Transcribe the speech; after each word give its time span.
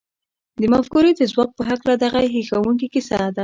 د 0.59 0.61
مفکورې 0.73 1.11
د 1.15 1.21
ځواک 1.31 1.49
په 1.57 1.63
هکله 1.69 1.93
دغه 2.03 2.19
هیښوونکې 2.33 2.87
کیسه 2.93 3.15
ده 3.35 3.39